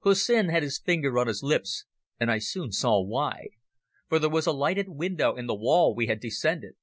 Hussin 0.00 0.48
had 0.48 0.64
his 0.64 0.80
finger 0.80 1.16
on 1.16 1.28
his 1.28 1.44
lips, 1.44 1.84
and 2.18 2.28
I 2.28 2.38
soon 2.40 2.72
saw 2.72 3.00
why. 3.00 3.50
For 4.08 4.18
there 4.18 4.28
was 4.28 4.48
a 4.48 4.52
lighted 4.52 4.88
window 4.88 5.36
in 5.36 5.46
the 5.46 5.54
wall 5.54 5.94
we 5.94 6.08
had 6.08 6.18
descended. 6.18 6.74